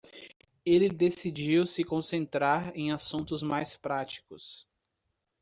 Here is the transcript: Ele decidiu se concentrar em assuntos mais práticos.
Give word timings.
Ele 0.65 0.89
decidiu 0.89 1.63
se 1.63 1.83
concentrar 1.83 2.75
em 2.75 2.91
assuntos 2.91 3.43
mais 3.43 3.75
práticos. 3.77 4.67